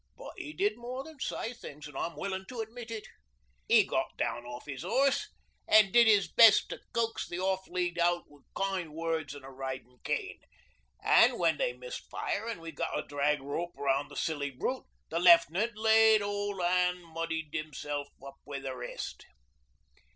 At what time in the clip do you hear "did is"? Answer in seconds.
5.91-6.27